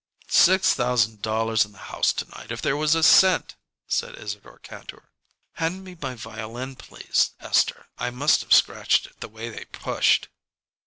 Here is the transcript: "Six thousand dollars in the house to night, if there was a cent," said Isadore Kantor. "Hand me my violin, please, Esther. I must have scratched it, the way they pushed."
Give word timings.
"Six 0.29 0.73
thousand 0.73 1.21
dollars 1.21 1.63
in 1.63 1.73
the 1.73 1.77
house 1.93 2.11
to 2.13 2.25
night, 2.35 2.51
if 2.51 2.59
there 2.59 2.75
was 2.75 2.95
a 2.95 3.03
cent," 3.03 3.55
said 3.85 4.15
Isadore 4.17 4.57
Kantor. 4.57 5.11
"Hand 5.57 5.83
me 5.83 5.95
my 6.01 6.15
violin, 6.15 6.75
please, 6.75 7.33
Esther. 7.39 7.85
I 7.99 8.09
must 8.09 8.41
have 8.41 8.51
scratched 8.51 9.05
it, 9.05 9.19
the 9.19 9.29
way 9.29 9.49
they 9.49 9.65
pushed." 9.65 10.29